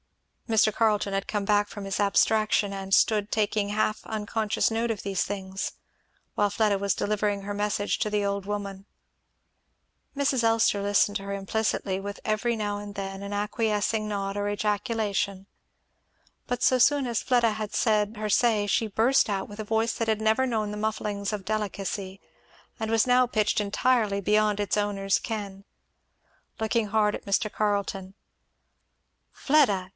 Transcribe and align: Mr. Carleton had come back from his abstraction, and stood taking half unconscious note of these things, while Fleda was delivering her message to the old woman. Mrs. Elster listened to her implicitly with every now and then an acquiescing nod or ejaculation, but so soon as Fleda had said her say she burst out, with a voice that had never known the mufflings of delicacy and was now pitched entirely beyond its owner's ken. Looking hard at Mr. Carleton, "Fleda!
Mr. 0.49 0.73
Carleton 0.73 1.13
had 1.13 1.29
come 1.29 1.45
back 1.45 1.69
from 1.69 1.85
his 1.85 1.97
abstraction, 1.97 2.73
and 2.73 2.93
stood 2.93 3.31
taking 3.31 3.69
half 3.69 4.05
unconscious 4.05 4.69
note 4.69 4.91
of 4.91 5.01
these 5.03 5.23
things, 5.23 5.73
while 6.35 6.49
Fleda 6.49 6.77
was 6.77 6.93
delivering 6.95 7.43
her 7.43 7.53
message 7.53 7.99
to 7.99 8.09
the 8.09 8.25
old 8.25 8.45
woman. 8.45 8.85
Mrs. 10.17 10.43
Elster 10.43 10.81
listened 10.81 11.15
to 11.17 11.23
her 11.23 11.31
implicitly 11.33 11.99
with 12.01 12.19
every 12.25 12.57
now 12.57 12.79
and 12.79 12.95
then 12.95 13.23
an 13.23 13.31
acquiescing 13.31 14.07
nod 14.09 14.35
or 14.35 14.49
ejaculation, 14.49 15.45
but 16.47 16.61
so 16.63 16.77
soon 16.77 17.07
as 17.07 17.21
Fleda 17.23 17.51
had 17.51 17.73
said 17.73 18.17
her 18.17 18.27
say 18.27 18.67
she 18.67 18.87
burst 18.87 19.29
out, 19.29 19.47
with 19.47 19.59
a 19.59 19.63
voice 19.63 19.93
that 19.93 20.09
had 20.09 20.19
never 20.19 20.45
known 20.45 20.71
the 20.71 20.77
mufflings 20.77 21.31
of 21.31 21.45
delicacy 21.45 22.19
and 22.79 22.91
was 22.91 23.07
now 23.07 23.25
pitched 23.25 23.61
entirely 23.61 24.19
beyond 24.19 24.59
its 24.59 24.75
owner's 24.75 25.17
ken. 25.19 25.63
Looking 26.59 26.87
hard 26.87 27.15
at 27.15 27.25
Mr. 27.25 27.49
Carleton, 27.49 28.15
"Fleda! 29.31 29.89